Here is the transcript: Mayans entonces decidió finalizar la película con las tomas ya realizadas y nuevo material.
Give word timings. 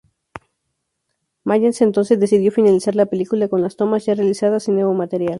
Mayans 1.43 1.79
entonces 1.83 2.19
decidió 2.19 2.51
finalizar 2.51 2.95
la 2.95 3.05
película 3.05 3.49
con 3.49 3.61
las 3.61 3.75
tomas 3.75 4.03
ya 4.03 4.15
realizadas 4.15 4.67
y 4.67 4.71
nuevo 4.71 4.95
material. 4.95 5.29